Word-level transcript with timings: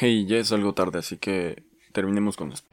Hey, 0.00 0.26
ya 0.26 0.36
es 0.36 0.52
algo 0.52 0.74
tarde, 0.74 1.00
así 1.00 1.16
que 1.16 1.64
terminemos 1.92 2.36
con 2.36 2.52
esto. 2.52 2.68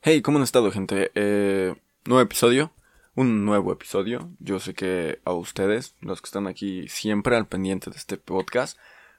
Hey, 0.00 0.22
¿cómo 0.22 0.38
han 0.38 0.44
estado, 0.44 0.72
gente? 0.72 1.12
Eh, 1.14 1.74
nuevo 2.06 2.22
episodio, 2.22 2.72
un 3.16 3.44
nuevo 3.44 3.74
episodio. 3.74 4.30
Yo 4.38 4.60
sé 4.60 4.72
que 4.72 5.20
a 5.26 5.34
ustedes, 5.34 5.94
los 6.00 6.22
que 6.22 6.24
están 6.24 6.46
aquí 6.46 6.88
siempre 6.88 7.36
al 7.36 7.48
pendiente 7.48 7.90
de 7.90 7.98
este 7.98 8.16
podcast, 8.16 8.78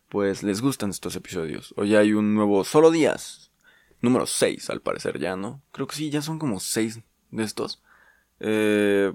pues 0.09 0.41
les 0.41 0.59
gustan 0.63 0.89
estos 0.89 1.15
episodios. 1.15 1.75
Hoy 1.77 1.95
hay 1.95 2.13
un 2.13 2.33
nuevo 2.33 2.63
Solo 2.63 2.89
Días, 2.89 3.51
número 4.01 4.25
6 4.25 4.71
al 4.71 4.81
parecer 4.81 5.19
ya, 5.19 5.35
¿no? 5.35 5.61
Creo 5.71 5.85
que 5.85 5.95
sí, 5.95 6.09
ya 6.09 6.23
son 6.23 6.39
como 6.39 6.59
6 6.59 7.01
de 7.29 7.43
estos. 7.43 7.83
Eh, 8.39 9.13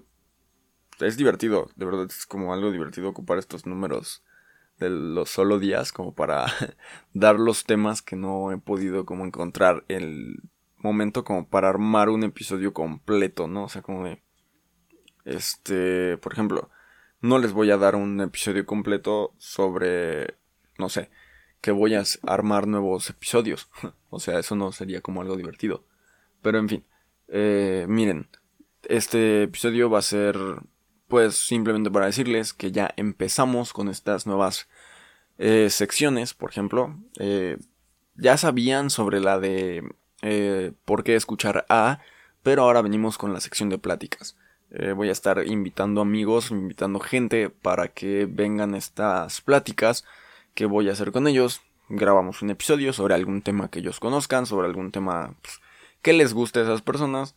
es 1.01 1.17
divertido, 1.17 1.69
de 1.75 1.85
verdad 1.85 2.07
es 2.07 2.27
como 2.27 2.55
algo 2.55 2.71
divertido 2.71 3.09
ocupar 3.09 3.39
estos 3.39 3.67
números 3.67 4.23
de 4.83 4.91
los 4.91 5.31
solo 5.31 5.59
días 5.59 5.93
como 5.93 6.15
para 6.15 6.47
dar 7.15 7.39
los 7.39 7.65
temas 7.65 8.03
que 8.03 8.17
no 8.17 8.53
he 8.53 8.59
podido 8.59 9.07
como 9.07 9.25
encontrar 9.25 9.85
el 9.89 10.43
momento 10.77 11.25
como 11.25 11.49
para 11.49 11.69
armar 11.69 12.09
un 12.09 12.25
episodio 12.25 12.73
completo, 12.73 13.47
¿no? 13.47 13.65
O 13.65 13.69
sea, 13.69 13.83
como 13.83 14.05
de 14.05 14.23
este, 15.25 16.19
por 16.19 16.33
ejemplo, 16.33 16.71
no 17.21 17.39
les 17.39 17.53
voy 17.53 17.71
a 17.71 17.77
dar 17.77 17.95
un 17.95 18.21
episodio 18.21 18.67
completo 18.67 19.35
sobre 19.39 20.43
no 20.79 20.89
sé, 20.89 21.11
que 21.61 21.71
voy 21.71 21.95
a 21.95 22.03
armar 22.27 22.67
nuevos 22.67 23.09
episodios. 23.11 23.69
o 24.11 24.21
sea, 24.21 24.39
eso 24.39 24.57
no 24.57 24.73
sería 24.73 25.01
como 25.01 25.23
algo 25.23 25.37
divertido. 25.37 25.85
Pero 26.43 26.59
en 26.59 26.69
fin, 26.69 26.85
eh, 27.29 27.87
miren, 27.89 28.29
este 28.83 29.45
episodio 29.45 29.89
va 29.89 30.01
a 30.01 30.03
ser 30.03 30.37
pues 31.13 31.37
simplemente 31.37 31.91
para 31.91 32.07
decirles 32.07 32.55
que 32.55 32.73
ya 32.73 32.95
empezamos 32.97 33.75
con 33.75 33.91
estas 33.91 34.27
nuevas 34.27 34.67
eh, 35.37 35.69
secciones, 35.69 36.33
por 36.33 36.49
ejemplo. 36.49 36.97
Eh, 37.19 37.59
ya 38.15 38.39
sabían 38.39 38.89
sobre 38.89 39.21
la 39.21 39.39
de 39.39 39.87
eh, 40.23 40.73
por 40.87 41.05
qué 41.05 41.15
escuchar 41.15 41.67
a, 41.69 42.01
pero 42.43 42.63
ahora 42.63 42.81
venimos 42.81 43.19
con 43.19 43.35
la 43.35 43.43
sección 43.43 43.69
de 43.69 43.77
pláticas. 43.77 44.39
voy 44.97 45.11
a 45.11 45.13
estar 45.13 45.47
invitando 45.47 46.01
amigos, 46.01 46.51
invitando 46.51 46.99
gente 46.99 47.51
para 47.51 47.89
que 47.89 48.27
vengan 48.27 48.75
estas 48.75 49.43
pláticas 49.43 50.07
que 50.55 50.65
voy 50.65 50.89
a 50.89 50.93
hacer 50.93 51.13
con 51.13 51.29
ellos. 51.29 51.61
Grabamos 51.91 52.41
un 52.41 52.49
episodio 52.49 52.95
sobre 52.95 53.15
algún 53.15 53.43
tema 53.43 53.69
que 53.69 53.81
ellos 53.81 54.01
conozcan, 54.01 54.47
sobre 54.47 54.67
algún 54.67 54.91
tema 54.91 55.35
pues, 55.43 55.61
que 56.01 56.15
les 56.15 56.33
guste 56.33 56.61
a 56.61 56.63
esas 56.63 56.81
personas. 56.81 57.35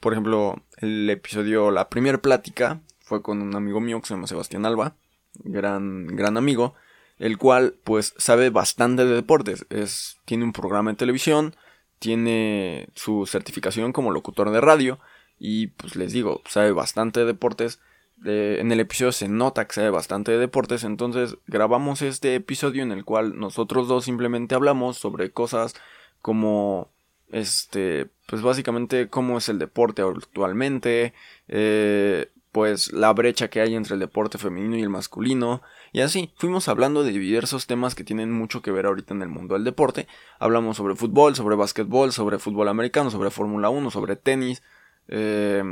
Por 0.00 0.12
ejemplo, 0.12 0.62
el 0.76 1.08
episodio, 1.08 1.70
la 1.70 1.88
primera 1.88 2.18
plática 2.18 2.82
fue 3.06 3.22
con 3.22 3.40
un 3.40 3.54
amigo 3.54 3.80
mío 3.80 4.00
que 4.00 4.08
se 4.08 4.14
llama 4.14 4.26
Sebastián 4.26 4.66
Alba, 4.66 4.96
gran, 5.44 6.08
gran 6.08 6.36
amigo, 6.36 6.74
el 7.18 7.38
cual 7.38 7.76
pues 7.84 8.14
sabe 8.18 8.50
bastante 8.50 9.04
de 9.04 9.14
deportes, 9.14 9.64
es, 9.70 10.18
tiene 10.24 10.42
un 10.42 10.52
programa 10.52 10.90
de 10.90 10.96
televisión, 10.96 11.54
tiene 12.00 12.88
su 12.94 13.26
certificación 13.26 13.92
como 13.92 14.10
locutor 14.10 14.50
de 14.50 14.60
radio 14.60 14.98
y 15.38 15.68
pues 15.68 15.94
les 15.94 16.12
digo, 16.12 16.42
sabe 16.48 16.72
bastante 16.72 17.20
de 17.20 17.26
deportes. 17.26 17.78
en 18.24 18.72
el 18.72 18.80
episodio 18.80 19.12
se 19.12 19.28
nota 19.28 19.68
que 19.68 19.74
sabe 19.74 19.90
bastante 19.90 20.32
de 20.32 20.38
deportes, 20.38 20.82
entonces 20.82 21.36
grabamos 21.46 22.02
este 22.02 22.34
episodio 22.34 22.82
en 22.82 22.90
el 22.90 23.04
cual 23.04 23.38
nosotros 23.38 23.86
dos 23.86 24.04
simplemente 24.04 24.56
hablamos 24.56 24.98
sobre 24.98 25.30
cosas 25.30 25.74
como 26.22 26.90
este, 27.30 28.08
pues 28.26 28.42
básicamente 28.42 29.08
cómo 29.08 29.38
es 29.38 29.48
el 29.48 29.60
deporte 29.60 30.02
actualmente, 30.02 31.14
eh, 31.46 32.30
pues 32.56 32.90
la 32.90 33.12
brecha 33.12 33.50
que 33.50 33.60
hay 33.60 33.74
entre 33.74 33.92
el 33.92 34.00
deporte 34.00 34.38
femenino 34.38 34.78
y 34.78 34.80
el 34.80 34.88
masculino. 34.88 35.60
Y 35.92 36.00
así, 36.00 36.32
fuimos 36.38 36.68
hablando 36.68 37.04
de 37.04 37.12
diversos 37.12 37.66
temas 37.66 37.94
que 37.94 38.02
tienen 38.02 38.32
mucho 38.32 38.62
que 38.62 38.70
ver 38.70 38.86
ahorita 38.86 39.12
en 39.12 39.20
el 39.20 39.28
mundo 39.28 39.56
del 39.56 39.64
deporte. 39.64 40.08
Hablamos 40.38 40.78
sobre 40.78 40.96
fútbol, 40.96 41.36
sobre 41.36 41.54
básquetbol, 41.54 42.12
sobre 42.12 42.38
fútbol 42.38 42.68
americano, 42.68 43.10
sobre 43.10 43.28
Fórmula 43.28 43.68
1, 43.68 43.90
sobre 43.90 44.16
tenis. 44.16 44.62
Eh, 45.08 45.62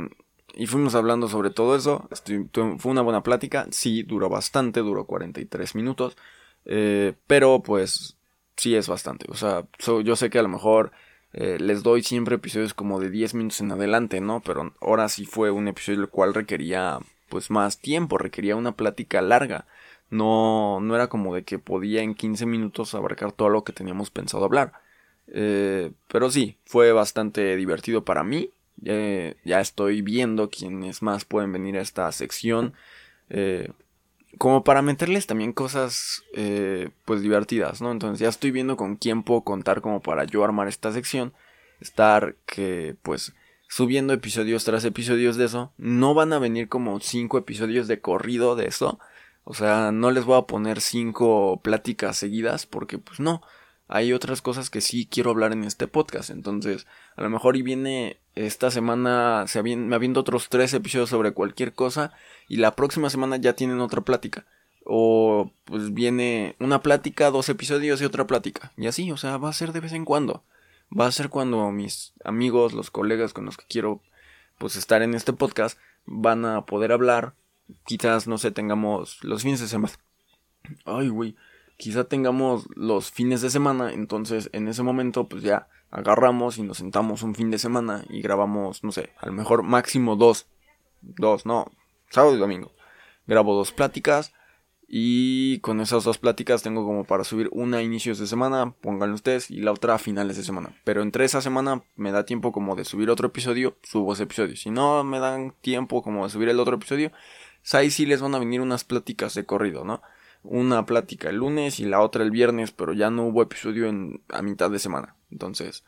y 0.53 0.67
fuimos 0.67 0.93
hablando 0.93 1.27
sobre 1.27 1.49
todo 1.49 1.75
eso. 1.75 2.07
fue 2.77 2.91
una 2.91 3.01
buena 3.01 3.23
plática. 3.23 3.65
Sí, 3.71 4.03
duró 4.03 4.29
bastante, 4.29 4.81
duró 4.81 5.07
43 5.07 5.73
minutos. 5.73 6.15
Eh, 6.65 7.15
pero 7.25 7.63
pues 7.63 8.15
sí 8.57 8.75
es 8.75 8.87
bastante. 8.87 9.25
O 9.29 9.33
sea, 9.33 9.65
yo 10.03 10.15
sé 10.15 10.29
que 10.29 10.37
a 10.37 10.43
lo 10.43 10.49
mejor 10.49 10.91
eh, 11.37 11.57
les 11.59 11.83
doy 11.83 12.01
siempre 12.01 12.35
episodios 12.35 12.73
como 12.73 12.97
de 13.01 13.09
10 13.09 13.33
minutos 13.33 13.59
en 13.59 13.69
adelante, 13.69 14.21
¿no? 14.21 14.39
Pero 14.39 14.73
ahora 14.79 15.09
sí 15.09 15.25
fue 15.25 15.51
un 15.51 15.67
episodio 15.67 15.99
el 15.99 16.07
cual 16.07 16.33
requería 16.33 16.99
pues 17.27 17.51
más 17.51 17.79
tiempo, 17.79 18.17
requería 18.17 18.55
una 18.55 18.77
plática 18.77 19.21
larga. 19.21 19.67
No, 20.09 20.79
no 20.79 20.95
era 20.95 21.07
como 21.07 21.35
de 21.35 21.43
que 21.43 21.59
podía 21.59 22.01
en 22.01 22.15
15 22.15 22.45
minutos 22.45 22.95
abarcar 22.95 23.33
todo 23.33 23.49
lo 23.49 23.65
que 23.65 23.73
teníamos 23.73 24.11
pensado 24.11 24.45
hablar. 24.45 24.73
Eh, 25.27 25.91
pero 26.07 26.31
sí, 26.31 26.57
fue 26.63 26.93
bastante 26.93 27.57
divertido 27.57 28.05
para 28.05 28.23
mí. 28.23 28.51
ya 28.81 29.59
estoy 29.59 30.01
viendo 30.01 30.49
quiénes 30.49 31.01
más 31.01 31.25
pueden 31.25 31.51
venir 31.51 31.77
a 31.77 31.81
esta 31.81 32.09
sección. 32.13 32.75
Eh, 33.29 33.71
como 34.37 34.63
para 34.63 34.81
meterles 34.81 35.27
también 35.27 35.53
cosas 35.53 36.23
eh, 36.33 36.89
pues 37.05 37.21
divertidas, 37.21 37.81
¿no? 37.81 37.91
Entonces 37.91 38.19
ya 38.19 38.29
estoy 38.29 38.51
viendo 38.51 38.77
con 38.77 38.95
quién 38.95 39.23
puedo 39.23 39.41
contar 39.41 39.81
como 39.81 40.01
para 40.01 40.25
yo 40.25 40.43
armar 40.43 40.67
esta 40.67 40.91
sección, 40.91 41.33
estar 41.79 42.35
que 42.45 42.95
pues 43.01 43.33
subiendo 43.67 44.13
episodios 44.13 44.63
tras 44.63 44.85
episodios 44.85 45.37
de 45.37 45.45
eso, 45.45 45.73
no 45.77 46.13
van 46.13 46.33
a 46.33 46.39
venir 46.39 46.69
como 46.69 46.99
cinco 46.99 47.37
episodios 47.37 47.87
de 47.87 48.01
corrido 48.01 48.55
de 48.55 48.67
eso, 48.67 48.99
o 49.43 49.53
sea, 49.53 49.91
no 49.91 50.11
les 50.11 50.25
voy 50.25 50.37
a 50.37 50.47
poner 50.47 50.81
cinco 50.81 51.61
pláticas 51.63 52.17
seguidas 52.17 52.65
porque 52.65 52.97
pues 52.97 53.19
no, 53.19 53.41
hay 53.87 54.13
otras 54.13 54.41
cosas 54.41 54.69
que 54.69 54.81
sí 54.81 55.07
quiero 55.09 55.31
hablar 55.31 55.51
en 55.51 55.63
este 55.63 55.87
podcast. 55.87 56.29
Entonces, 56.29 56.87
a 57.15 57.21
lo 57.21 57.29
mejor 57.29 57.55
y 57.55 57.61
viene 57.61 58.17
esta 58.33 58.71
semana, 58.71 59.45
se 59.47 59.61
me 59.61 59.95
habiendo 59.95 60.19
otros 60.21 60.49
tres 60.49 60.73
episodios 60.73 61.09
sobre 61.09 61.33
cualquier 61.33 61.73
cosa 61.73 62.11
y 62.47 62.57
la 62.57 62.75
próxima 62.75 63.09
semana 63.09 63.37
ya 63.37 63.53
tienen 63.53 63.79
otra 63.79 64.01
plática. 64.01 64.45
O 64.85 65.51
pues 65.65 65.93
viene 65.93 66.55
una 66.59 66.81
plática, 66.81 67.31
dos 67.31 67.49
episodios 67.49 68.01
y 68.01 68.05
otra 68.05 68.27
plática. 68.27 68.71
Y 68.77 68.87
así, 68.87 69.11
o 69.11 69.17
sea, 69.17 69.37
va 69.37 69.49
a 69.49 69.53
ser 69.53 69.71
de 69.71 69.79
vez 69.79 69.93
en 69.93 70.05
cuando. 70.05 70.43
Va 70.97 71.07
a 71.07 71.11
ser 71.11 71.29
cuando 71.29 71.71
mis 71.71 72.13
amigos, 72.23 72.73
los 72.73 72.91
colegas 72.91 73.33
con 73.33 73.45
los 73.45 73.57
que 73.57 73.65
quiero 73.67 74.01
pues 74.57 74.75
estar 74.75 75.01
en 75.01 75.15
este 75.15 75.33
podcast 75.33 75.77
van 76.05 76.45
a 76.45 76.65
poder 76.65 76.91
hablar. 76.91 77.33
Quizás, 77.85 78.27
no 78.27 78.37
sé, 78.37 78.51
tengamos 78.51 79.23
los 79.23 79.43
fines 79.43 79.59
de 79.59 79.67
semana. 79.67 79.93
Ay, 80.85 81.09
güey 81.09 81.35
quizá 81.77 82.05
tengamos 82.05 82.67
los 82.75 83.11
fines 83.11 83.41
de 83.41 83.49
semana, 83.49 83.91
entonces 83.93 84.49
en 84.53 84.67
ese 84.67 84.83
momento 84.83 85.27
pues 85.27 85.43
ya 85.43 85.67
agarramos 85.91 86.57
y 86.57 86.63
nos 86.63 86.77
sentamos 86.77 87.23
un 87.23 87.35
fin 87.35 87.51
de 87.51 87.57
semana 87.57 88.03
y 88.09 88.21
grabamos, 88.21 88.83
no 88.83 88.91
sé, 88.91 89.13
a 89.17 89.27
lo 89.27 89.33
mejor 89.33 89.63
máximo 89.63 90.15
dos, 90.15 90.47
dos, 91.01 91.45
no, 91.45 91.71
sábado 92.09 92.35
y 92.35 92.39
domingo. 92.39 92.71
Grabo 93.27 93.55
dos 93.55 93.71
pláticas 93.71 94.33
y 94.87 95.59
con 95.59 95.81
esas 95.81 96.03
dos 96.03 96.17
pláticas 96.17 96.61
tengo 96.61 96.85
como 96.85 97.05
para 97.05 97.23
subir 97.23 97.49
una 97.51 97.77
a 97.77 97.81
inicios 97.81 98.19
de 98.19 98.27
semana, 98.27 98.75
pónganlo 98.81 99.15
ustedes, 99.15 99.49
y 99.49 99.61
la 99.61 99.71
otra 99.71 99.95
a 99.95 99.97
finales 99.97 100.37
de 100.37 100.43
semana. 100.43 100.75
Pero 100.83 101.01
entre 101.01 101.25
esa 101.25 101.41
semana 101.41 101.83
me 101.95 102.11
da 102.11 102.25
tiempo 102.25 102.51
como 102.51 102.75
de 102.75 102.85
subir 102.85 103.09
otro 103.09 103.27
episodio, 103.27 103.77
subo 103.83 104.13
ese 104.13 104.23
episodio. 104.23 104.55
Si 104.55 104.69
no 104.69 105.03
me 105.03 105.19
dan 105.19 105.55
tiempo 105.61 106.03
como 106.03 106.25
de 106.25 106.29
subir 106.29 106.49
el 106.49 106.59
otro 106.59 106.75
episodio, 106.75 107.11
pues 107.61 107.73
ahí 107.73 107.89
sí 107.89 108.05
les 108.05 108.21
van 108.21 108.35
a 108.35 108.39
venir 108.39 108.61
unas 108.61 108.83
pláticas 108.83 109.33
de 109.33 109.45
corrido, 109.45 109.83
¿no? 109.83 110.01
Una 110.47 110.85
plática 110.85 111.29
el 111.29 111.37
lunes 111.37 111.79
y 111.79 111.85
la 111.85 112.01
otra 112.01 112.23
el 112.23 112.31
viernes, 112.31 112.71
pero 112.71 112.93
ya 112.93 113.09
no 113.09 113.25
hubo 113.25 113.41
episodio 113.41 113.87
en, 113.87 114.21
a 114.29 114.41
mitad 114.41 114.69
de 114.69 114.79
semana. 114.79 115.15
Entonces, 115.31 115.83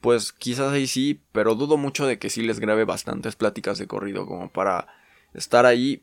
pues 0.00 0.32
quizás 0.32 0.72
ahí 0.72 0.86
sí, 0.86 1.20
pero 1.32 1.54
dudo 1.54 1.76
mucho 1.76 2.06
de 2.06 2.18
que 2.18 2.30
sí 2.30 2.42
les 2.42 2.60
grabe 2.60 2.84
bastantes 2.84 3.36
pláticas 3.36 3.78
de 3.78 3.86
corrido 3.86 4.26
como 4.26 4.50
para 4.50 4.86
estar 5.34 5.66
ahí, 5.66 6.02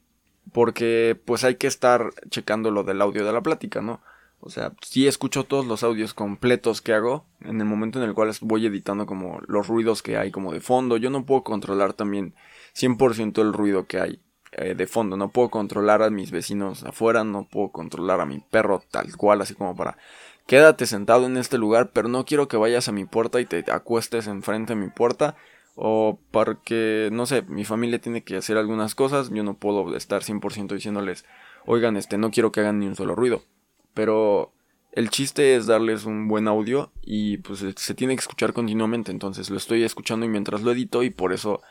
porque 0.52 1.20
pues 1.26 1.44
hay 1.44 1.56
que 1.56 1.68
estar 1.68 2.10
checando 2.30 2.72
lo 2.72 2.84
del 2.84 3.02
audio 3.02 3.26
de 3.26 3.32
la 3.34 3.42
plática, 3.42 3.82
¿no? 3.82 4.02
O 4.46 4.50
sea, 4.50 4.74
sí 4.82 5.08
escucho 5.08 5.46
todos 5.46 5.66
los 5.66 5.84
audios 5.84 6.14
completos 6.14 6.82
que 6.82 6.94
hago 6.94 7.26
en 7.40 7.62
el 7.62 7.66
momento 7.66 8.02
en 8.02 8.10
el 8.10 8.14
cual 8.14 8.30
voy 8.42 8.66
editando 8.66 9.06
como 9.06 9.40
los 9.48 9.68
ruidos 9.68 10.04
que 10.04 10.18
hay 10.18 10.32
como 10.32 10.52
de 10.52 10.60
fondo. 10.60 10.98
Yo 10.98 11.10
no 11.10 11.26
puedo 11.26 11.46
controlar 11.46 11.94
también 11.94 12.36
100% 12.76 13.42
el 13.42 13.54
ruido 13.54 13.88
que 13.88 14.02
hay 14.02 14.20
eh, 14.58 14.76
de 14.76 14.88
fondo. 14.88 15.18
No 15.18 15.30
puedo 15.30 15.50
controlar 15.50 16.02
a 16.02 16.10
mis 16.10 16.32
vecinos 16.32 16.84
afuera, 16.84 17.24
no 17.24 17.46
puedo 17.46 17.70
controlar 17.70 18.22
a 18.22 18.26
mi 18.26 18.40
perro 18.40 18.84
tal 18.92 19.16
cual, 19.18 19.42
así 19.42 19.56
como 19.56 19.76
para 19.76 19.98
quédate 20.46 20.86
sentado 20.86 21.26
en 21.26 21.38
este 21.38 21.58
lugar, 21.58 21.92
pero 21.94 22.10
no 22.10 22.26
quiero 22.26 22.48
que 22.48 22.58
vayas 22.58 22.88
a 22.88 22.92
mi 22.92 23.06
puerta 23.06 23.40
y 23.40 23.46
te 23.46 23.64
acuestes 23.72 24.28
enfrente 24.28 24.76
de 24.76 24.82
mi 24.82 24.90
puerta. 24.90 25.36
O 25.76 26.20
porque, 26.30 27.10
no 27.12 27.26
sé, 27.26 27.42
mi 27.44 27.66
familia 27.66 28.00
tiene 28.00 28.24
que 28.24 28.38
hacer 28.38 28.58
algunas 28.58 28.94
cosas, 28.94 29.32
yo 29.32 29.44
no 29.44 29.56
puedo 29.56 29.96
estar 29.96 30.22
100% 30.22 30.76
diciéndoles, 30.76 31.26
oigan, 31.66 31.98
este, 31.98 32.20
no 32.20 32.30
quiero 32.30 32.52
que 32.52 32.60
hagan 32.60 32.80
ni 32.80 32.86
un 32.86 32.96
solo 32.96 33.16
ruido. 33.16 33.42
Pero 33.96 34.52
el 34.92 35.10
chiste 35.10 35.56
es 35.56 35.66
darles 35.66 36.06
un 36.06 36.28
buen 36.28 36.48
audio 36.48 36.92
y 37.02 37.38
pues 37.38 37.66
se 37.76 37.94
tiene 37.96 38.16
que 38.16 38.20
escuchar 38.20 38.54
continuamente, 38.54 39.12
entonces 39.12 39.50
lo 39.50 39.58
estoy 39.58 39.84
escuchando 39.84 40.26
y 40.28 40.30
mientras 40.30 40.62
lo 40.62 40.72
edito 40.72 41.02
y 41.02 41.10
por 41.10 41.34
eso, 41.34 41.62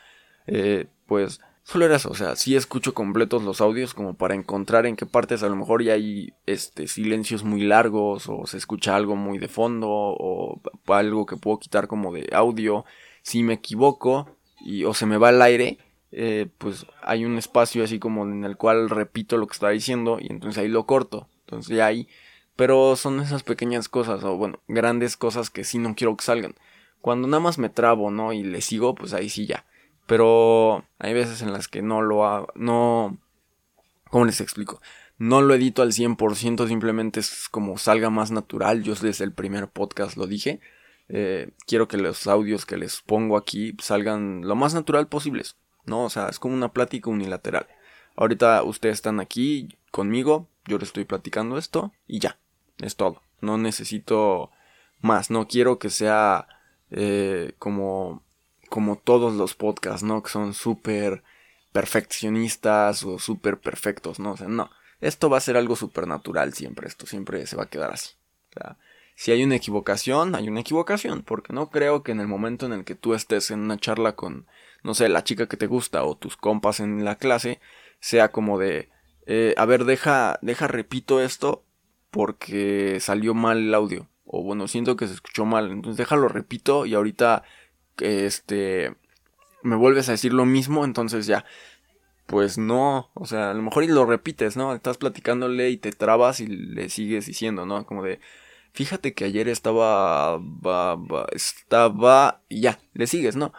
eh, 0.47 0.87
pues 1.05 1.39
solo 1.63 1.85
era 1.85 1.95
eso, 1.95 2.09
o 2.09 2.15
sea, 2.15 2.35
sí 2.35 2.55
escucho 2.55 2.93
completos 2.93 3.43
los 3.43 3.61
audios 3.61 3.93
como 3.93 4.15
para 4.15 4.35
encontrar 4.35 4.85
en 4.85 4.95
qué 4.95 5.05
partes 5.05 5.43
a 5.43 5.49
lo 5.49 5.55
mejor 5.55 5.83
ya 5.83 5.93
hay 5.93 6.33
este 6.45 6.87
silencios 6.87 7.43
muy 7.43 7.61
largos 7.61 8.27
o 8.27 8.45
se 8.45 8.57
escucha 8.57 8.95
algo 8.95 9.15
muy 9.15 9.37
de 9.39 9.47
fondo 9.47 9.87
o 9.89 10.61
algo 10.87 11.25
que 11.25 11.37
puedo 11.37 11.59
quitar 11.59 11.87
como 11.87 12.13
de 12.13 12.29
audio. 12.33 12.85
Si 13.21 13.43
me 13.43 13.53
equivoco 13.53 14.37
y 14.59 14.83
o 14.83 14.93
se 14.93 15.05
me 15.05 15.17
va 15.17 15.29
el 15.29 15.41
aire, 15.41 15.77
eh, 16.11 16.47
pues 16.59 16.85
hay 17.01 17.25
un 17.25 17.37
espacio 17.39 17.83
así 17.83 17.97
como 17.97 18.23
en 18.23 18.43
el 18.43 18.55
cual 18.55 18.89
repito 18.89 19.37
lo 19.37 19.47
que 19.47 19.53
estaba 19.53 19.71
diciendo 19.71 20.19
y 20.21 20.27
entonces 20.31 20.61
ahí 20.61 20.67
lo 20.67 20.85
corto. 20.85 21.27
Entonces 21.45 21.75
ya 21.75 21.87
ahí, 21.87 22.07
pero 22.55 22.95
son 22.95 23.19
esas 23.19 23.43
pequeñas 23.43 23.89
cosas 23.89 24.23
o 24.23 24.37
bueno, 24.37 24.59
grandes 24.67 25.17
cosas 25.17 25.49
que 25.49 25.63
sí 25.63 25.79
no 25.79 25.95
quiero 25.95 26.15
que 26.15 26.25
salgan. 26.25 26.55
Cuando 27.01 27.27
nada 27.27 27.41
más 27.41 27.57
me 27.57 27.69
trabo, 27.69 28.11
¿no? 28.11 28.31
Y 28.31 28.43
le 28.43 28.61
sigo, 28.61 28.95
pues 28.95 29.13
ahí 29.13 29.29
sí 29.29 29.45
ya. 29.45 29.65
Pero 30.05 30.85
hay 30.99 31.13
veces 31.13 31.41
en 31.41 31.53
las 31.53 31.67
que 31.67 31.81
no 31.81 32.01
lo 32.01 32.25
hago, 32.25 32.47
no... 32.55 33.17
¿Cómo 34.09 34.25
les 34.25 34.41
explico? 34.41 34.81
No 35.17 35.41
lo 35.41 35.55
edito 35.55 35.81
al 35.81 35.91
100%, 35.91 36.67
simplemente 36.67 37.19
es 37.19 37.47
como 37.49 37.77
salga 37.77 38.09
más 38.09 38.29
natural. 38.29 38.83
Yo 38.83 38.93
desde 38.95 39.23
el 39.23 39.33
primer 39.33 39.69
podcast 39.69 40.17
lo 40.17 40.27
dije. 40.27 40.59
Eh, 41.09 41.51
quiero 41.65 41.87
que 41.87 41.97
los 41.97 42.27
audios 42.27 42.65
que 42.65 42.77
les 42.77 43.01
pongo 43.01 43.37
aquí 43.37 43.75
salgan 43.79 44.41
lo 44.47 44.55
más 44.55 44.73
natural 44.73 45.07
posibles. 45.07 45.55
¿no? 45.85 46.05
O 46.05 46.09
sea, 46.09 46.27
es 46.27 46.39
como 46.39 46.55
una 46.55 46.73
plática 46.73 47.09
unilateral. 47.09 47.67
Ahorita 48.15 48.63
ustedes 48.63 48.95
están 48.95 49.19
aquí 49.19 49.77
conmigo, 49.91 50.49
yo 50.65 50.77
les 50.77 50.89
estoy 50.89 51.05
platicando 51.05 51.57
esto 51.57 51.93
y 52.07 52.19
ya, 52.19 52.39
es 52.79 52.95
todo. 52.95 53.21
No 53.41 53.57
necesito 53.57 54.51
más, 55.01 55.29
no 55.29 55.47
quiero 55.47 55.79
que 55.79 55.89
sea 55.89 56.47
eh, 56.91 57.53
como, 57.59 58.22
como 58.73 58.97
todos 58.97 59.35
los 59.35 59.53
podcasts, 59.53 60.01
¿no? 60.01 60.23
Que 60.23 60.31
son 60.31 60.55
súper 60.55 61.21
perfeccionistas 61.71 63.03
o 63.03 63.19
súper 63.19 63.59
perfectos, 63.59 64.19
¿no? 64.19 64.31
O 64.31 64.37
sea, 64.37 64.47
no. 64.47 64.71
Esto 64.99 65.29
va 65.29 65.37
a 65.37 65.41
ser 65.41 65.57
algo 65.57 65.75
súper 65.75 66.07
natural 66.07 66.53
siempre, 66.53 66.87
esto 66.87 67.05
siempre 67.05 67.45
se 67.45 67.55
va 67.55 67.63
a 67.63 67.69
quedar 67.69 67.91
así. 67.91 68.15
O 68.49 68.53
sea, 68.53 68.77
si 69.15 69.31
hay 69.31 69.43
una 69.43 69.55
equivocación, 69.55 70.33
hay 70.33 70.49
una 70.49 70.61
equivocación, 70.61 71.21
porque 71.21 71.53
no 71.53 71.69
creo 71.69 72.01
que 72.01 72.13
en 72.13 72.19
el 72.19 72.27
momento 72.27 72.65
en 72.65 72.73
el 72.73 72.83
que 72.83 72.95
tú 72.95 73.13
estés 73.13 73.51
en 73.51 73.59
una 73.59 73.77
charla 73.77 74.15
con 74.15 74.47
no 74.83 74.93
sé, 74.93 75.07
la 75.07 75.23
chica 75.23 75.47
que 75.47 75.57
te 75.57 75.67
gusta 75.67 76.03
o 76.03 76.15
tus 76.15 76.35
compas 76.35 76.79
en 76.79 77.05
la 77.05 77.15
clase, 77.15 77.59
sea 77.99 78.31
como 78.31 78.59
de, 78.59 78.89
eh, 79.27 79.53
a 79.55 79.65
ver, 79.65 79.85
deja, 79.85 80.39
deja, 80.41 80.67
repito 80.67 81.21
esto 81.21 81.63
porque 82.11 82.99
salió 82.99 83.33
mal 83.33 83.59
el 83.59 83.73
audio. 83.73 84.09
O 84.25 84.43
bueno, 84.43 84.67
siento 84.67 84.95
que 84.95 85.07
se 85.07 85.13
escuchó 85.13 85.45
mal. 85.45 85.71
Entonces 85.71 85.97
déjalo, 85.97 86.27
repito 86.27 86.85
y 86.85 86.95
ahorita, 86.95 87.43
este, 87.99 88.95
me 89.63 89.75
vuelves 89.75 90.09
a 90.09 90.13
decir 90.13 90.33
lo 90.33 90.45
mismo, 90.45 90.85
entonces 90.85 91.25
ya. 91.25 91.45
Pues 92.25 92.57
no, 92.57 93.11
o 93.15 93.25
sea, 93.25 93.51
a 93.51 93.53
lo 93.53 93.61
mejor 93.61 93.83
y 93.83 93.87
lo 93.87 94.05
repites, 94.05 94.55
¿no? 94.55 94.73
Estás 94.73 94.97
platicándole 94.97 95.69
y 95.69 95.77
te 95.77 95.91
trabas 95.91 96.39
y 96.39 96.47
le 96.47 96.89
sigues 96.89 97.25
diciendo, 97.25 97.65
¿no? 97.65 97.85
Como 97.85 98.03
de, 98.03 98.19
fíjate 98.71 99.13
que 99.13 99.25
ayer 99.25 99.47
estaba, 99.49 100.39
estaba, 101.33 102.41
y 102.47 102.61
ya, 102.61 102.79
le 102.93 103.07
sigues, 103.07 103.35
¿no? 103.35 103.53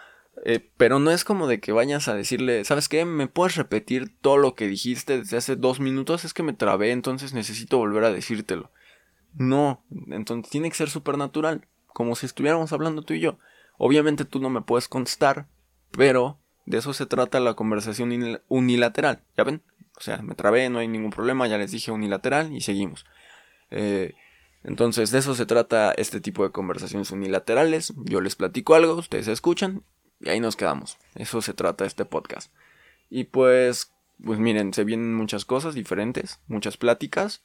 Eh, 0.45 0.67
pero 0.77 0.99
no 0.99 1.11
es 1.11 1.25
como 1.25 1.47
de 1.47 1.61
que 1.61 1.73
vayas 1.73 2.09
a 2.09 2.15
decirle, 2.15 2.65
¿sabes 2.65 2.89
qué? 2.89 3.05
¿Me 3.05 3.29
puedes 3.29 3.57
repetir 3.57 4.15
todo 4.21 4.37
lo 4.37 4.55
que 4.55 4.67
dijiste 4.67 5.19
desde 5.19 5.37
hace 5.37 5.57
dos 5.57 5.79
minutos? 5.79 6.25
Es 6.25 6.35
que 6.35 6.43
me 6.43 6.53
trabé, 6.53 6.91
entonces 6.91 7.33
necesito 7.35 7.79
volver 7.79 8.05
a 8.05 8.13
decírtelo. 8.13 8.71
No, 9.37 9.85
entonces 10.11 10.51
tiene 10.51 10.71
que 10.71 10.77
ser 10.77 10.91
súper 10.91 11.19
natural, 11.19 11.67
como 11.87 12.17
si 12.17 12.27
estuviéramos 12.27 12.73
hablando 12.73 13.03
tú 13.03 13.15
y 13.15 13.21
yo. 13.21 13.39
Obviamente 13.79 14.25
tú 14.25 14.41
no 14.41 14.51
me 14.51 14.63
puedes 14.63 14.89
contestar, 14.89 15.47
pero 15.91 16.39
de 16.67 16.79
eso 16.79 16.93
se 16.93 17.07
trata 17.07 17.41
la 17.41 17.55
conversación 17.55 18.41
unilateral, 18.49 19.23
¿ya 19.37 19.45
ven? 19.45 19.63
O 19.97 20.01
sea, 20.01 20.23
me 20.23 20.35
trabé, 20.35 20.69
no 20.71 20.79
hay 20.79 20.89
ningún 20.89 21.11
problema, 21.11 21.47
ya 21.47 21.59
les 21.59 21.71
dije 21.71 21.91
unilateral 21.91 22.53
y 22.53 22.61
seguimos. 22.61 23.07
Eh, 23.71 24.15
entonces, 24.65 25.11
de 25.11 25.19
eso 25.19 25.35
se 25.35 25.47
trata 25.47 25.93
este 25.93 26.21
tipo 26.21 26.43
de 26.43 26.51
conversaciones 26.51 27.11
unilaterales. 27.11 27.93
Yo 28.05 28.21
les 28.21 28.35
platico 28.35 28.75
algo, 28.75 28.95
ustedes 28.95 29.29
escuchan 29.29 29.85
y 30.21 30.31
ahí 30.31 30.41
nos 30.41 30.57
quedamos. 30.57 30.99
Eso 31.15 31.43
se 31.43 31.53
trata 31.53 31.85
este 31.85 32.07
podcast. 32.07 32.53
Y 33.11 33.25
pues, 33.25 33.93
pues 34.25 34.39
miren, 34.39 34.73
se 34.73 34.85
vienen 34.85 35.15
muchas 35.15 35.45
cosas 35.45 35.75
diferentes, 35.75 36.41
muchas 36.49 36.79
pláticas. 36.79 37.43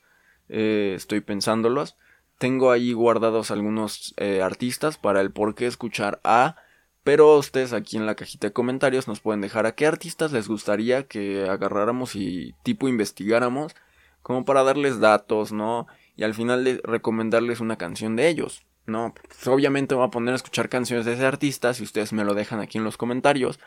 Eh, 0.47 0.93
estoy 0.95 1.19
pensándolas. 1.19 1.97
Tengo 2.39 2.71
ahí 2.71 2.93
guardados 2.93 3.51
algunos 3.51 4.15
eh, 4.17 4.41
artistas 4.41 4.97
para 4.97 5.21
el 5.21 5.31
por 5.31 5.53
qué 5.53 5.67
escuchar 5.67 6.19
a. 6.23 6.55
Pero 7.03 7.37
ustedes 7.37 7.71
aquí 7.71 7.97
en 7.97 8.05
la 8.07 8.15
cajita 8.15 8.47
de 8.47 8.53
comentarios 8.53 9.07
nos 9.07 9.19
pueden 9.19 9.41
dejar 9.41 9.65
a 9.67 9.73
qué 9.73 9.85
artistas 9.85 10.31
les 10.31 10.47
gustaría 10.47 11.07
que 11.07 11.47
agarráramos 11.47 12.15
y 12.15 12.55
tipo 12.63 12.87
investigáramos. 12.87 13.75
Como 14.23 14.43
para 14.45 14.63
darles 14.63 14.99
datos, 14.99 15.51
¿no? 15.51 15.85
Y 16.15 16.23
al 16.23 16.33
final 16.33 16.81
recomendarles 16.83 17.59
una 17.59 17.77
canción 17.77 18.15
de 18.15 18.27
ellos. 18.27 18.65
¿no? 18.89 19.13
Pues 19.13 19.47
obviamente 19.47 19.95
voy 19.95 20.05
a 20.05 20.11
poner 20.11 20.33
a 20.33 20.35
escuchar 20.35 20.67
canciones 20.67 21.05
de 21.05 21.13
ese 21.13 21.25
artista, 21.25 21.73
si 21.73 21.83
ustedes 21.83 22.11
me 22.11 22.25
lo 22.25 22.33
dejan 22.33 22.59
aquí 22.59 22.77
en 22.77 22.83
los 22.83 22.97
comentarios. 22.97 23.59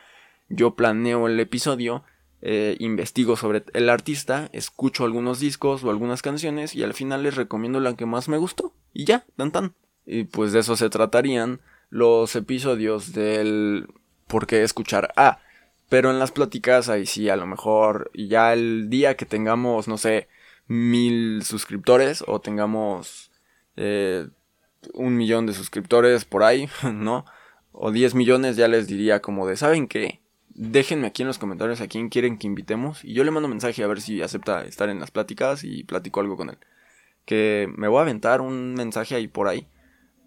Yo 0.49 0.75
planeo 0.75 1.29
el 1.29 1.41
episodio, 1.41 2.05
eh, 2.45 2.77
investigo 2.81 3.37
sobre 3.37 3.63
el 3.73 3.89
artista, 3.89 4.51
escucho 4.53 5.05
algunos 5.05 5.39
discos 5.39 5.85
o 5.85 5.91
algunas 5.91 6.23
canciones 6.23 6.75
y 6.75 6.83
al 6.83 6.93
final 6.93 7.23
les 7.23 7.37
recomiendo 7.37 7.79
la 7.79 7.95
que 7.95 8.05
más 8.05 8.29
me 8.29 8.37
gustó. 8.37 8.75
Y 8.93 9.05
ya, 9.05 9.25
tan 9.37 9.53
tan. 9.53 9.75
Y 10.05 10.25
pues 10.25 10.53
de 10.53 10.59
eso 10.59 10.75
se 10.75 10.91
tratarían 10.91 11.61
los 11.89 12.35
episodios 12.35 13.13
del 13.13 13.87
por 14.27 14.49
qué 14.49 14.65
escuchar 14.65 15.13
A. 15.17 15.39
Pero 15.89 16.11
en 16.11 16.19
las 16.19 16.33
pláticas 16.33 16.89
ahí 16.89 17.07
sí, 17.07 17.29
a 17.29 17.37
lo 17.37 17.47
mejor 17.47 18.11
ya 18.15 18.53
el 18.53 18.91
día 18.91 19.17
que 19.17 19.27
tengamos, 19.27 19.87
no 19.87 19.97
sé, 19.97 20.29
mil 20.67 21.45
suscriptores 21.45 22.25
o 22.27 22.41
tengamos 22.41 23.31
eh, 23.77 24.27
un 24.95 25.17
millón 25.17 25.47
de 25.47 25.53
suscriptores 25.53 26.25
por 26.25 26.43
ahí, 26.43 26.69
¿no? 26.93 27.25
O 27.71 27.93
10 27.93 28.15
millones 28.15 28.57
ya 28.57 28.69
les 28.69 28.89
diría 28.89 29.21
como 29.21 29.47
de, 29.47 29.57
¿saben 29.57 29.87
qué? 29.87 30.22
Déjenme 30.55 31.07
aquí 31.07 31.23
en 31.23 31.29
los 31.29 31.39
comentarios 31.39 31.81
a 31.81 31.89
quién 31.89 32.11
quieren 32.11 32.37
que 32.37 32.47
invitemos 32.47 33.05
y 33.05 33.15
yo 33.15 33.25
le 33.25 33.31
mando 33.31 33.49
mensaje 33.49 33.83
a 33.83 33.87
ver 33.87 34.01
si 34.01 34.21
acepta 34.21 34.65
estar 34.65 34.91
en 34.91 35.01
las 35.01 35.11
pláticas 35.11 35.65
y 35.65 35.85
platico 35.85 36.21
algo 36.21 36.37
con 36.37 36.51
él. 36.51 36.59
Que 37.25 37.73
me 37.77 37.89
voy 37.89 37.99
a 37.99 38.03
aventar 38.03 38.41
un 38.41 38.75
mensaje 38.75 39.15
ahí 39.15 39.29
por 39.29 39.49
ahí 39.49 39.69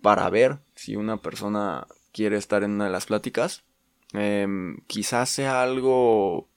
para 0.02 0.30
ver 0.30 0.60
si 0.74 0.96
una 0.96 1.18
persona 1.18 1.88
quiere 2.12 2.38
estar 2.38 2.64
en 2.64 2.72
una 2.72 2.86
de 2.86 2.92
las 2.92 3.06
pláticas. 3.06 3.64
Em, 4.14 4.78
quizás 4.88 5.30
sea 5.30 5.62
algo, 5.62 6.48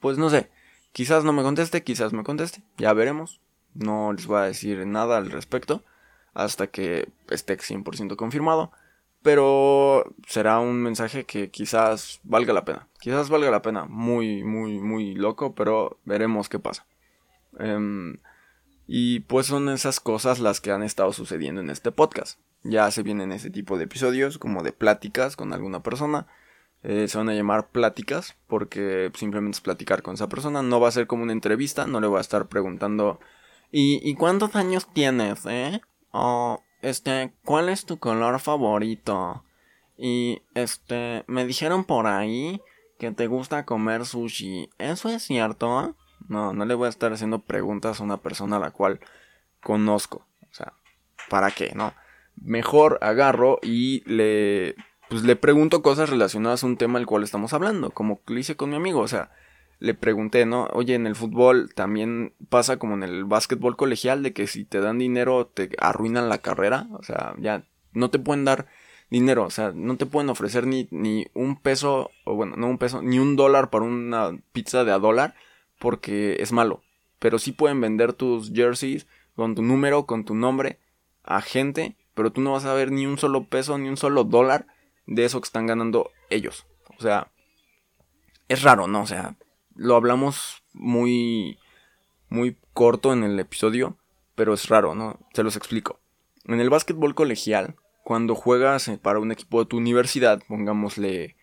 pues 0.00 0.16
no 0.16 0.30
sé, 0.30 0.50
quizás 0.92 1.24
no 1.24 1.32
me 1.32 1.42
conteste, 1.42 1.82
quizás 1.82 2.12
me 2.12 2.24
conteste, 2.24 2.62
ya 2.78 2.92
veremos. 2.92 3.40
No 3.74 4.12
les 4.12 4.26
voy 4.26 4.38
a 4.38 4.42
decir 4.44 4.86
nada 4.86 5.18
al 5.18 5.30
respecto 5.30 5.84
hasta 6.34 6.68
que 6.68 7.08
esté 7.28 7.58
100% 7.58 8.16
confirmado. 8.16 8.72
Pero 9.22 10.14
será 10.26 10.60
un 10.60 10.82
mensaje 10.82 11.24
que 11.24 11.50
quizás 11.50 12.20
valga 12.22 12.52
la 12.52 12.64
pena. 12.64 12.88
Quizás 13.00 13.28
valga 13.28 13.50
la 13.50 13.62
pena. 13.62 13.84
Muy, 13.84 14.44
muy, 14.44 14.78
muy 14.78 15.14
loco, 15.14 15.54
pero 15.54 15.98
veremos 16.04 16.48
qué 16.48 16.58
pasa. 16.58 16.86
Em, 17.58 18.18
y 18.86 19.20
pues 19.20 19.46
son 19.46 19.68
esas 19.68 20.00
cosas 20.00 20.38
las 20.38 20.60
que 20.60 20.70
han 20.70 20.82
estado 20.82 21.12
sucediendo 21.12 21.60
en 21.60 21.70
este 21.70 21.92
podcast. 21.92 22.40
Ya 22.62 22.90
se 22.90 23.02
vienen 23.02 23.32
ese 23.32 23.50
tipo 23.50 23.76
de 23.76 23.84
episodios, 23.84 24.38
como 24.38 24.62
de 24.62 24.72
pláticas 24.72 25.36
con 25.36 25.52
alguna 25.52 25.82
persona. 25.82 26.26
Eh, 26.84 27.08
se 27.08 27.18
van 27.18 27.28
a 27.28 27.34
llamar 27.34 27.70
pláticas, 27.70 28.36
porque 28.46 29.10
simplemente 29.14 29.56
es 29.56 29.60
platicar 29.60 30.02
con 30.02 30.14
esa 30.14 30.28
persona. 30.28 30.62
No 30.62 30.80
va 30.80 30.88
a 30.88 30.92
ser 30.92 31.06
como 31.06 31.24
una 31.24 31.32
entrevista, 31.32 31.86
no 31.86 32.00
le 32.00 32.06
voy 32.06 32.18
a 32.18 32.22
estar 32.22 32.46
preguntando. 32.46 33.20
¿Y, 33.72 34.00
¿y 34.08 34.14
cuántos 34.14 34.54
años 34.56 34.88
tienes, 34.92 35.44
eh? 35.46 35.80
Oh, 36.12 36.62
este, 36.82 37.32
¿cuál 37.44 37.68
es 37.68 37.84
tu 37.84 37.98
color 37.98 38.38
favorito? 38.40 39.44
Y, 39.96 40.42
este, 40.54 41.24
me 41.26 41.44
dijeron 41.46 41.84
por 41.84 42.06
ahí 42.06 42.60
que 42.98 43.10
te 43.10 43.26
gusta 43.26 43.64
comer 43.64 44.06
sushi. 44.06 44.70
¿Eso 44.78 45.08
es 45.08 45.22
cierto? 45.22 45.96
No, 46.28 46.52
no 46.52 46.64
le 46.64 46.74
voy 46.74 46.86
a 46.86 46.90
estar 46.90 47.12
haciendo 47.12 47.40
preguntas 47.40 48.00
a 48.00 48.04
una 48.04 48.18
persona 48.18 48.56
a 48.56 48.60
la 48.60 48.70
cual 48.70 49.00
conozco. 49.62 50.26
O 50.50 50.54
sea, 50.54 50.72
¿para 51.28 51.50
qué? 51.50 51.72
No. 51.74 51.94
Mejor 52.36 52.98
agarro 53.00 53.58
y 53.62 54.02
le, 54.10 54.76
pues 55.08 55.22
le 55.22 55.36
pregunto 55.36 55.82
cosas 55.82 56.10
relacionadas 56.10 56.62
a 56.62 56.66
un 56.66 56.76
tema 56.76 56.98
del 56.98 57.06
cual 57.06 57.22
estamos 57.24 57.52
hablando, 57.52 57.90
como 57.90 58.20
lo 58.26 58.38
hice 58.38 58.56
con 58.56 58.70
mi 58.70 58.76
amigo. 58.76 59.00
O 59.00 59.08
sea, 59.08 59.30
le 59.78 59.94
pregunté, 59.94 60.44
¿no? 60.44 60.68
Oye, 60.72 60.94
en 60.94 61.06
el 61.06 61.14
fútbol 61.14 61.72
también 61.74 62.34
pasa 62.48 62.78
como 62.78 62.94
en 62.94 63.02
el 63.02 63.24
básquetbol 63.24 63.76
colegial 63.76 64.22
de 64.22 64.32
que 64.32 64.46
si 64.46 64.64
te 64.64 64.80
dan 64.80 64.98
dinero 64.98 65.46
te 65.46 65.70
arruinan 65.78 66.28
la 66.28 66.38
carrera, 66.38 66.88
o 66.92 67.02
sea, 67.02 67.34
ya 67.38 67.64
no 67.92 68.10
te 68.10 68.18
pueden 68.18 68.44
dar 68.44 68.66
dinero, 69.10 69.44
o 69.44 69.50
sea, 69.50 69.72
no 69.74 69.96
te 69.96 70.06
pueden 70.06 70.30
ofrecer 70.30 70.66
ni, 70.66 70.88
ni 70.90 71.26
un 71.34 71.60
peso, 71.60 72.10
o 72.24 72.34
bueno, 72.34 72.56
no 72.56 72.66
un 72.66 72.78
peso, 72.78 73.02
ni 73.02 73.18
un 73.18 73.36
dólar 73.36 73.70
para 73.70 73.84
una 73.84 74.36
pizza 74.52 74.84
de 74.84 74.92
a 74.92 74.98
dólar 74.98 75.34
porque 75.78 76.36
es 76.40 76.52
malo, 76.52 76.82
pero 77.18 77.38
sí 77.38 77.52
pueden 77.52 77.80
vender 77.80 78.12
tus 78.12 78.52
jerseys 78.52 79.06
con 79.36 79.54
tu 79.54 79.62
número, 79.62 80.06
con 80.06 80.24
tu 80.24 80.34
nombre 80.34 80.78
a 81.22 81.40
gente, 81.40 81.96
pero 82.14 82.32
tú 82.32 82.40
no 82.40 82.52
vas 82.52 82.64
a 82.64 82.74
ver 82.74 82.90
ni 82.90 83.06
un 83.06 83.18
solo 83.18 83.44
peso, 83.44 83.78
ni 83.78 83.88
un 83.88 83.96
solo 83.96 84.24
dólar 84.24 84.66
de 85.06 85.24
eso 85.24 85.40
que 85.40 85.46
están 85.46 85.66
ganando 85.66 86.10
ellos, 86.30 86.66
o 86.98 87.00
sea, 87.00 87.30
es 88.48 88.62
raro, 88.62 88.88
¿no? 88.88 89.02
O 89.02 89.06
sea, 89.06 89.36
lo 89.78 89.94
hablamos 89.94 90.64
muy, 90.74 91.58
muy 92.28 92.56
corto 92.74 93.12
en 93.12 93.22
el 93.22 93.38
episodio, 93.38 93.96
pero 94.34 94.52
es 94.52 94.68
raro, 94.68 94.94
¿no? 94.94 95.18
Se 95.32 95.44
los 95.44 95.56
explico. 95.56 96.00
En 96.44 96.60
el 96.60 96.68
básquetbol 96.68 97.14
colegial, 97.14 97.76
cuando 98.02 98.34
juegas 98.34 98.90
para 99.00 99.20
un 99.20 99.30
equipo 99.30 99.60
de 99.60 99.68
tu 99.68 99.76
universidad, 99.76 100.42
pongámosle, 100.48 101.36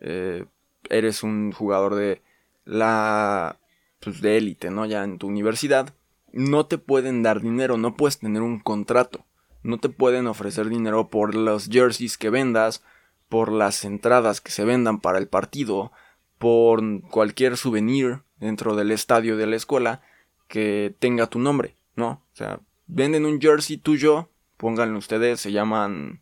eh, 0.00 0.46
eres 0.88 1.22
un 1.22 1.52
jugador 1.52 1.94
de 1.94 2.22
la, 2.64 3.58
pues 4.00 4.22
de 4.22 4.38
élite, 4.38 4.70
¿no? 4.70 4.86
Ya 4.86 5.04
en 5.04 5.18
tu 5.18 5.26
universidad, 5.26 5.94
no 6.32 6.66
te 6.66 6.78
pueden 6.78 7.22
dar 7.22 7.42
dinero, 7.42 7.76
no 7.76 7.94
puedes 7.94 8.18
tener 8.18 8.40
un 8.40 8.58
contrato, 8.58 9.26
no 9.62 9.78
te 9.78 9.90
pueden 9.90 10.26
ofrecer 10.28 10.68
dinero 10.68 11.08
por 11.08 11.34
los 11.34 11.68
jerseys 11.68 12.16
que 12.16 12.30
vendas, 12.30 12.82
por 13.28 13.52
las 13.52 13.84
entradas 13.84 14.40
que 14.40 14.50
se 14.50 14.64
vendan 14.64 15.00
para 15.00 15.18
el 15.18 15.28
partido, 15.28 15.92
por 16.38 16.82
cualquier 17.10 17.56
souvenir 17.56 18.22
dentro 18.38 18.76
del 18.76 18.90
estadio 18.90 19.36
de 19.36 19.46
la 19.46 19.56
escuela 19.56 20.02
que 20.48 20.94
tenga 20.98 21.26
tu 21.26 21.38
nombre, 21.38 21.76
¿no? 21.94 22.22
O 22.32 22.36
sea, 22.36 22.60
venden 22.86 23.24
un 23.26 23.40
jersey 23.40 23.78
tuyo, 23.78 24.30
pónganlo 24.56 24.98
ustedes, 24.98 25.40
se 25.40 25.52
llaman 25.52 26.20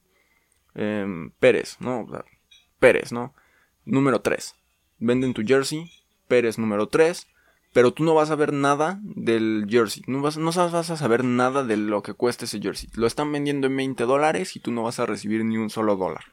em, 0.74 1.30
Pérez, 1.40 1.76
¿no? 1.80 2.06
Pérez, 2.78 3.12
¿no? 3.12 3.34
Número 3.84 4.20
3. 4.20 4.54
Venden 4.98 5.34
tu 5.34 5.42
jersey, 5.44 5.90
Pérez 6.28 6.58
número 6.58 6.88
3, 6.88 7.26
pero 7.72 7.92
tú 7.92 8.04
no 8.04 8.14
vas 8.14 8.30
a 8.30 8.36
ver 8.36 8.52
nada 8.52 9.00
del 9.02 9.66
jersey, 9.68 10.04
no 10.06 10.22
vas, 10.22 10.38
no 10.38 10.52
vas 10.52 10.90
a 10.90 10.96
saber 10.96 11.24
nada 11.24 11.64
de 11.64 11.76
lo 11.76 12.02
que 12.02 12.14
cuesta 12.14 12.44
ese 12.44 12.60
jersey. 12.60 12.88
Lo 12.94 13.06
están 13.06 13.32
vendiendo 13.32 13.66
en 13.66 13.76
20 13.76 14.04
dólares 14.04 14.54
y 14.56 14.60
tú 14.60 14.70
no 14.70 14.84
vas 14.84 15.00
a 15.00 15.06
recibir 15.06 15.44
ni 15.44 15.56
un 15.56 15.70
solo 15.70 15.96
dólar. 15.96 16.24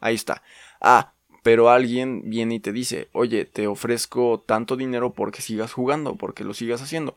Ahí 0.00 0.14
está. 0.14 0.42
Ah, 0.80 1.14
pero 1.42 1.70
alguien 1.70 2.22
viene 2.30 2.56
y 2.56 2.60
te 2.60 2.72
dice, 2.72 3.08
oye, 3.12 3.44
te 3.44 3.66
ofrezco 3.66 4.44
tanto 4.46 4.76
dinero 4.76 5.12
porque 5.12 5.42
sigas 5.42 5.72
jugando, 5.72 6.16
porque 6.16 6.44
lo 6.44 6.54
sigas 6.54 6.82
haciendo. 6.82 7.16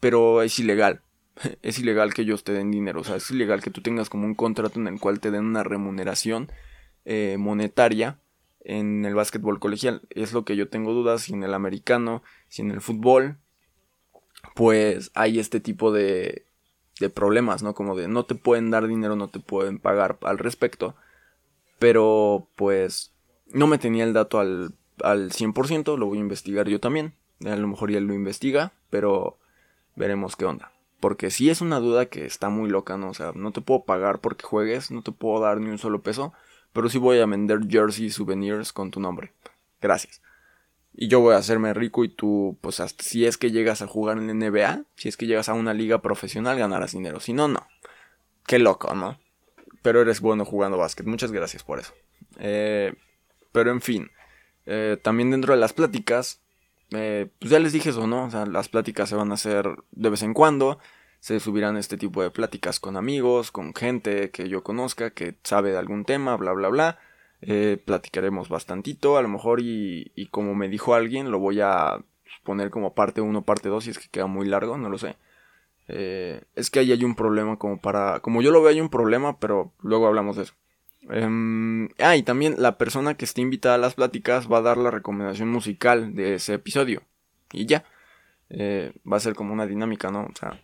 Pero 0.00 0.42
es 0.42 0.58
ilegal. 0.58 1.02
Es 1.62 1.78
ilegal 1.78 2.14
que 2.14 2.22
ellos 2.22 2.44
te 2.44 2.52
den 2.52 2.70
dinero. 2.70 3.00
O 3.00 3.04
sea, 3.04 3.16
es 3.16 3.30
ilegal 3.30 3.62
que 3.62 3.70
tú 3.70 3.82
tengas 3.82 4.08
como 4.08 4.24
un 4.24 4.34
contrato 4.34 4.80
en 4.80 4.88
el 4.88 4.98
cual 4.98 5.20
te 5.20 5.30
den 5.30 5.44
una 5.44 5.62
remuneración 5.62 6.50
eh, 7.04 7.36
monetaria 7.38 8.18
en 8.60 9.04
el 9.04 9.14
básquetbol 9.14 9.60
colegial. 9.60 10.02
Es 10.10 10.32
lo 10.32 10.44
que 10.44 10.56
yo 10.56 10.68
tengo 10.68 10.92
dudas 10.92 11.22
si 11.22 11.34
en 11.34 11.44
el 11.44 11.54
americano, 11.54 12.22
si 12.48 12.62
en 12.62 12.70
el 12.70 12.80
fútbol, 12.80 13.38
pues 14.54 15.10
hay 15.14 15.38
este 15.38 15.60
tipo 15.60 15.92
de, 15.92 16.46
de 16.98 17.10
problemas, 17.10 17.62
¿no? 17.62 17.74
Como 17.74 17.96
de 17.96 18.08
no 18.08 18.24
te 18.24 18.34
pueden 18.34 18.70
dar 18.70 18.88
dinero, 18.88 19.14
no 19.14 19.28
te 19.28 19.38
pueden 19.38 19.78
pagar 19.78 20.18
al 20.22 20.38
respecto. 20.38 20.96
Pero 21.78 22.48
pues 22.56 23.12
no 23.52 23.66
me 23.66 23.78
tenía 23.78 24.04
el 24.04 24.12
dato 24.12 24.38
al, 24.38 24.74
al 25.02 25.30
100%, 25.30 25.96
lo 25.96 26.06
voy 26.06 26.18
a 26.18 26.20
investigar 26.20 26.68
yo 26.68 26.80
también. 26.80 27.14
A 27.44 27.56
lo 27.56 27.68
mejor 27.68 27.90
ya 27.90 28.00
lo 28.00 28.14
investiga, 28.14 28.72
pero 28.90 29.38
veremos 29.94 30.36
qué 30.36 30.44
onda. 30.44 30.72
Porque 31.00 31.30
si 31.30 31.50
es 31.50 31.60
una 31.60 31.78
duda 31.78 32.06
que 32.06 32.24
está 32.24 32.48
muy 32.48 32.70
loca, 32.70 32.96
¿no? 32.96 33.10
O 33.10 33.14
sea, 33.14 33.32
no 33.34 33.52
te 33.52 33.60
puedo 33.60 33.84
pagar 33.84 34.20
porque 34.20 34.44
juegues, 34.46 34.90
no 34.90 35.02
te 35.02 35.12
puedo 35.12 35.40
dar 35.40 35.60
ni 35.60 35.68
un 35.68 35.78
solo 35.78 36.02
peso, 36.02 36.32
pero 36.72 36.88
sí 36.88 36.98
voy 36.98 37.18
a 37.18 37.26
vender 37.26 37.60
jerseys, 37.68 38.14
souvenirs 38.14 38.72
con 38.72 38.90
tu 38.90 39.00
nombre. 39.00 39.32
Gracias. 39.80 40.22
Y 40.94 41.08
yo 41.08 41.20
voy 41.20 41.34
a 41.34 41.38
hacerme 41.38 41.74
rico 41.74 42.04
y 42.04 42.08
tú, 42.08 42.56
pues 42.62 42.80
hasta 42.80 43.04
si 43.04 43.26
es 43.26 43.36
que 43.36 43.50
llegas 43.50 43.82
a 43.82 43.86
jugar 43.86 44.16
en 44.16 44.26
la 44.26 44.32
NBA, 44.32 44.84
si 44.94 45.08
es 45.08 45.18
que 45.18 45.26
llegas 45.26 45.50
a 45.50 45.54
una 45.54 45.74
liga 45.74 46.00
profesional, 46.00 46.58
ganarás 46.58 46.92
dinero. 46.92 47.20
Si 47.20 47.34
no, 47.34 47.48
no. 47.48 47.66
Qué 48.46 48.58
loco, 48.58 48.94
¿no? 48.94 49.18
Pero 49.82 50.00
eres 50.00 50.22
bueno 50.22 50.46
jugando 50.46 50.78
básquet. 50.78 51.06
Muchas 51.06 51.32
gracias 51.32 51.62
por 51.62 51.78
eso. 51.78 51.92
Eh, 52.38 52.94
pero 53.56 53.70
en 53.70 53.80
fin, 53.80 54.10
eh, 54.66 54.98
también 55.00 55.30
dentro 55.30 55.54
de 55.54 55.58
las 55.58 55.72
pláticas, 55.72 56.42
eh, 56.90 57.30
pues 57.38 57.50
ya 57.50 57.58
les 57.58 57.72
dije 57.72 57.88
eso, 57.88 58.06
¿no? 58.06 58.26
O 58.26 58.30
sea, 58.30 58.44
las 58.44 58.68
pláticas 58.68 59.08
se 59.08 59.16
van 59.16 59.30
a 59.30 59.34
hacer 59.34 59.66
de 59.92 60.10
vez 60.10 60.22
en 60.22 60.34
cuando. 60.34 60.78
Se 61.20 61.40
subirán 61.40 61.78
este 61.78 61.96
tipo 61.96 62.22
de 62.22 62.30
pláticas 62.30 62.80
con 62.80 62.98
amigos, 62.98 63.52
con 63.52 63.74
gente 63.74 64.30
que 64.30 64.50
yo 64.50 64.62
conozca, 64.62 65.08
que 65.08 65.38
sabe 65.42 65.70
de 65.70 65.78
algún 65.78 66.04
tema, 66.04 66.36
bla, 66.36 66.52
bla, 66.52 66.68
bla. 66.68 66.98
Eh, 67.40 67.82
platicaremos 67.82 68.50
bastantito, 68.50 69.16
a 69.16 69.22
lo 69.22 69.28
mejor 69.28 69.60
y, 69.62 70.28
como 70.30 70.54
me 70.54 70.68
dijo 70.68 70.94
alguien, 70.94 71.30
lo 71.30 71.38
voy 71.38 71.62
a 71.62 72.04
poner 72.44 72.68
como 72.68 72.94
parte 72.94 73.22
1, 73.22 73.40
parte 73.40 73.70
2, 73.70 73.84
si 73.84 73.90
es 73.90 73.98
que 73.98 74.10
queda 74.10 74.26
muy 74.26 74.46
largo, 74.46 74.76
no 74.76 74.90
lo 74.90 74.98
sé. 74.98 75.16
es 75.88 76.70
que 76.70 76.80
ahí 76.80 76.92
hay 76.92 77.04
un 77.04 77.14
problema 77.14 77.58
como 77.58 77.80
para... 77.80 78.20
Como 78.20 78.42
yo 78.42 78.50
lo 78.50 78.60
veo 78.60 78.68
hay 78.70 78.82
un 78.82 78.90
problema, 78.90 79.38
pero 79.40 79.72
luego 79.80 80.06
hablamos 80.06 80.36
de 80.36 80.42
eso. 80.42 80.54
Em, 81.10 81.88
ah, 81.98 82.16
y 82.16 82.22
también 82.22 82.56
la 82.58 82.78
persona 82.78 83.16
que 83.16 83.24
esté 83.24 83.40
invitada 83.40 83.76
a 83.76 83.78
las 83.78 83.94
pláticas 83.94 84.50
va 84.50 84.58
a 84.58 84.62
dar 84.62 84.76
la 84.76 84.90
recomendación 84.90 85.48
musical 85.48 86.14
de 86.14 86.34
ese 86.34 86.54
episodio. 86.54 87.02
Y 87.52 87.66
ya. 87.66 87.84
Eh, 88.48 88.92
va 89.10 89.16
a 89.16 89.20
ser 89.20 89.34
como 89.34 89.52
una 89.52 89.66
dinámica, 89.66 90.10
¿no? 90.10 90.22
O 90.24 90.36
sea, 90.38 90.60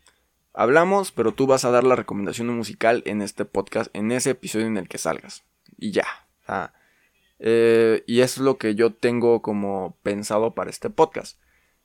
hablamos, 0.53 1.13
pero 1.13 1.33
tú 1.33 1.47
vas 1.47 1.65
a 1.65 1.71
dar 1.71 1.85
la 1.85 1.97
recomendación 1.97 2.49
musical 2.49 3.03
en 3.07 3.23
este 3.23 3.45
podcast, 3.45 3.91
en 3.95 4.13
ese 4.13 4.31
episodio 4.31 4.67
en 4.67 4.77
el 4.77 4.89
que 4.89 4.99
salgas. 4.99 5.45
Y 5.79 5.91
ya. 5.91 6.07
Eh, 7.39 8.05
y 8.07 8.21
es 8.21 8.39
lo 8.39 8.59
que 8.59 8.75
yo 8.75 8.93
tengo 8.93 9.43
como 9.43 9.97
pensado 10.03 10.55
para 10.55 10.71
este 10.71 10.91
podcast. 10.91 11.39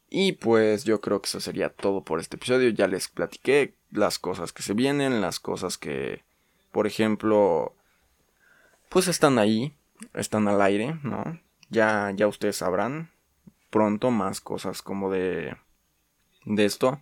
Y 0.10 0.34
pues 0.34 0.84
yo 0.84 1.02
creo 1.02 1.22
que 1.22 1.28
eso 1.28 1.40
sería 1.40 1.70
todo 1.70 2.04
por 2.04 2.20
este 2.20 2.38
episodio. 2.38 2.70
Ya 2.70 2.88
les 2.88 3.08
platiqué 3.08 3.76
las 3.92 4.20
cosas 4.20 4.54
que 4.54 4.64
se 4.64 4.74
vienen, 4.74 5.22
las 5.22 5.40
cosas 5.40 5.78
que, 5.78 6.24
por 6.72 6.88
ejemplo, 6.88 7.76
pues 8.90 9.08
están 9.08 9.40
ahí, 9.40 9.74
están 10.14 10.48
al 10.48 10.62
aire, 10.62 11.00
¿no? 11.04 11.40
Ya, 11.70 12.12
ya 12.16 12.28
ustedes 12.28 12.58
sabrán 12.58 13.12
pronto 13.70 14.12
más 14.12 14.42
cosas 14.42 14.82
como 14.82 15.12
de, 15.12 15.56
de 16.46 16.66
esto, 16.66 17.02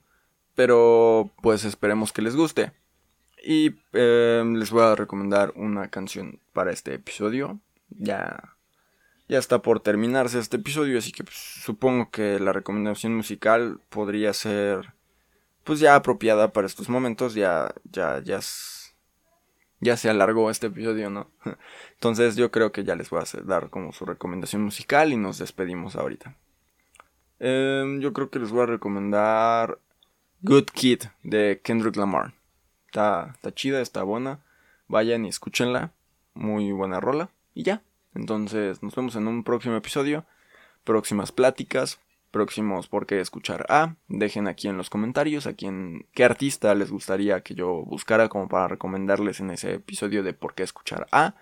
pero 0.56 1.32
pues 1.42 1.66
esperemos 1.66 2.12
que 2.12 2.22
les 2.22 2.36
guste. 2.36 2.72
Y 3.44 3.76
em, 3.94 4.56
les 4.56 4.72
voy 4.72 4.84
a 4.84 4.96
recomendar 4.96 5.54
una 5.56 5.90
canción 5.90 6.40
para 6.54 6.72
este 6.72 6.96
episodio. 6.96 7.60
Ya, 7.90 8.56
ya 9.28 9.38
está 9.38 9.62
por 9.62 9.80
terminarse 9.80 10.40
este 10.40 10.58
episodio, 10.58 10.98
así 10.98 11.12
que 11.12 11.24
pues, 11.24 11.38
supongo 11.38 12.10
que 12.10 12.40
la 12.40 12.54
recomendación 12.54 13.16
musical 13.16 13.80
podría 13.90 14.34
ser 14.34 14.94
pues 15.64 15.80
ya 15.80 15.96
apropiada 15.96 16.54
para 16.54 16.68
estos 16.68 16.90
momentos. 16.90 17.36
Ya, 17.36 17.74
ya, 17.92 18.20
ya 18.24 18.40
ya 19.80 19.98
se 19.98 20.10
alargó 20.10 20.50
este 20.50 20.68
episodio, 20.68 21.10
¿no? 21.10 21.30
Entonces 21.94 22.36
yo 22.36 22.52
creo 22.52 22.72
que 22.72 22.84
ya 22.84 22.96
les 22.96 23.10
voy 23.10 23.22
a 23.22 23.42
dar 23.44 23.70
como 23.70 23.92
su 23.92 24.06
recomendación 24.06 24.64
musical 24.64 25.14
y 25.14 25.18
nos 25.18 25.38
despedimos 25.38 25.96
ahorita. 25.96 26.36
Em, 27.40 28.00
yo 28.00 28.14
creo 28.14 28.30
que 28.30 28.40
les 28.40 28.52
voy 28.52 28.62
a 28.62 28.68
recomendar 28.68 29.80
Good 30.42 30.66
Kid 30.74 31.04
de 31.24 31.62
Kendrick 31.64 31.96
Lamar. 31.96 32.34
Está, 32.88 33.32
está 33.34 33.54
chida, 33.54 33.82
está 33.82 34.04
buena. 34.04 34.40
Vayan 34.88 35.26
y 35.26 35.30
escúchenla. 35.30 35.92
Muy 36.34 36.72
buena 36.72 37.00
rola. 37.00 37.30
Y 37.54 37.64
ya. 37.64 37.82
Entonces 38.14 38.82
nos 38.82 38.96
vemos 38.96 39.16
en 39.16 39.28
un 39.28 39.44
próximo 39.44 39.76
episodio. 39.76 40.26
Próximas 40.84 41.32
pláticas 41.32 42.00
próximos 42.36 42.90
por 42.90 43.06
qué 43.06 43.22
escuchar 43.22 43.66
a. 43.70 43.96
Dejen 44.10 44.50
aquí 44.50 44.68
en 44.68 44.76
los 44.76 44.90
comentarios 44.90 45.48
a 45.48 45.54
quién, 45.54 46.06
qué 46.12 46.26
artista 46.26 46.76
les 46.76 46.92
gustaría 46.92 47.40
que 47.40 47.56
yo 47.56 47.86
buscara 47.86 48.28
como 48.28 48.50
para 48.50 48.68
recomendarles 48.68 49.40
en 49.40 49.52
ese 49.52 49.76
episodio 49.76 50.22
de 50.22 50.34
por 50.34 50.54
qué 50.54 50.64
escuchar 50.64 51.08
a. 51.14 51.36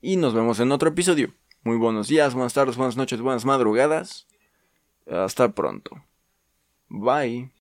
Y 0.00 0.16
nos 0.16 0.34
vemos 0.34 0.58
en 0.58 0.72
otro 0.72 0.88
episodio. 0.88 1.32
Muy 1.62 1.76
buenos 1.76 2.08
días, 2.08 2.34
buenas 2.34 2.54
tardes, 2.54 2.76
buenas 2.76 2.96
noches, 2.96 3.20
buenas 3.20 3.44
madrugadas. 3.44 4.26
Hasta 5.08 5.52
pronto. 5.52 6.02
Bye. 6.88 7.52